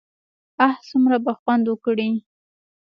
[0.65, 2.09] اه څومره به خوند وکړي.